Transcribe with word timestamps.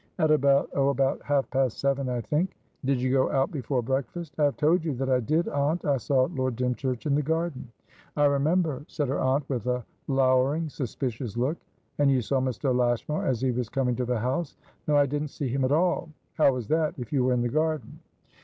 "At 0.17 0.31
aboutoh, 0.31 0.89
about 0.89 1.21
half 1.21 1.47
past 1.51 1.79
seven, 1.79 2.09
I 2.09 2.21
think." 2.21 2.55
"Did 2.83 2.99
you 2.99 3.11
go 3.11 3.29
out 3.29 3.51
before 3.51 3.83
breakfast?" 3.83 4.33
"I 4.39 4.45
have 4.45 4.57
told 4.57 4.83
you 4.83 4.95
that 4.95 5.11
I 5.11 5.19
did, 5.19 5.47
aunt. 5.47 5.85
I 5.85 5.97
saw 5.97 6.23
Lord 6.25 6.55
Dymchurch 6.55 7.05
in 7.05 7.13
the 7.13 7.21
garden." 7.21 7.67
"I 8.17 8.25
remember," 8.25 8.83
said 8.87 9.09
her 9.09 9.19
aunt, 9.19 9.47
with 9.47 9.67
a 9.67 9.85
lowering, 10.07 10.69
suspicious 10.69 11.37
look. 11.37 11.57
"And 11.99 12.09
you 12.09 12.23
saw 12.23 12.41
Mr. 12.41 12.75
Lashmar 12.75 13.27
as 13.27 13.41
he 13.41 13.51
was 13.51 13.69
coming 13.69 13.95
to 13.97 14.05
the 14.05 14.17
house?" 14.17 14.57
"No. 14.87 14.95
I 14.97 15.05
didn't 15.05 15.27
see 15.27 15.49
him 15.49 15.63
at 15.63 15.71
all." 15.71 16.09
"How 16.33 16.51
was 16.51 16.67
that? 16.69 16.95
If 16.97 17.13
you 17.13 17.23
were 17.23 17.33
in 17.33 17.43
the 17.43 17.49
garden?" 17.49 17.99